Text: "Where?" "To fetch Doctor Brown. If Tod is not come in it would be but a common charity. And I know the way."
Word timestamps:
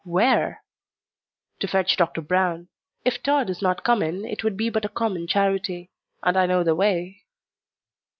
"Where?" 0.03 0.63
"To 1.59 1.67
fetch 1.67 1.95
Doctor 1.95 2.21
Brown. 2.21 2.69
If 3.05 3.21
Tod 3.21 3.51
is 3.51 3.61
not 3.61 3.83
come 3.83 4.01
in 4.01 4.25
it 4.25 4.43
would 4.43 4.57
be 4.57 4.67
but 4.71 4.83
a 4.83 4.89
common 4.89 5.27
charity. 5.27 5.91
And 6.23 6.35
I 6.35 6.47
know 6.47 6.63
the 6.63 6.73
way." 6.73 7.21